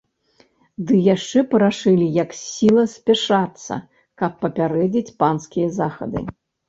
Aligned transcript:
Ды 0.87 0.93
яшчэ 1.15 1.43
парашылі 1.51 2.07
як 2.23 2.33
сіла 2.39 2.85
спяшацца, 2.95 3.73
каб 4.23 4.31
папярэдзіць 4.47 5.15
панскія 5.21 5.67
захады. 5.79 6.19